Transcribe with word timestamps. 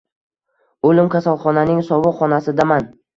O’lim 0.91 1.11
kasalxonaning 1.15 1.83
sovuq 1.91 2.17
xonasidaman 2.23 2.89